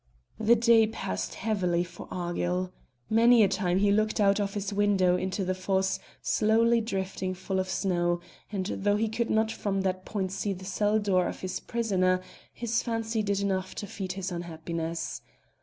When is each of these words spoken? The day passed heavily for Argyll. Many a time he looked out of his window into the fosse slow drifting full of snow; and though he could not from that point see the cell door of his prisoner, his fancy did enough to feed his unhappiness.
The 0.39 0.55
day 0.55 0.87
passed 0.87 1.35
heavily 1.35 1.83
for 1.83 2.07
Argyll. 2.09 2.71
Many 3.07 3.43
a 3.43 3.47
time 3.47 3.77
he 3.77 3.91
looked 3.91 4.19
out 4.19 4.39
of 4.39 4.55
his 4.55 4.73
window 4.73 5.15
into 5.15 5.45
the 5.45 5.53
fosse 5.53 5.99
slow 6.23 6.79
drifting 6.81 7.35
full 7.35 7.59
of 7.59 7.69
snow; 7.69 8.19
and 8.51 8.65
though 8.65 8.95
he 8.97 9.07
could 9.07 9.29
not 9.29 9.51
from 9.51 9.81
that 9.81 10.03
point 10.03 10.31
see 10.31 10.53
the 10.53 10.65
cell 10.65 10.97
door 10.97 11.27
of 11.27 11.41
his 11.41 11.59
prisoner, 11.59 12.19
his 12.51 12.81
fancy 12.81 13.21
did 13.21 13.41
enough 13.41 13.75
to 13.75 13.85
feed 13.85 14.13
his 14.13 14.31
unhappiness. 14.31 15.21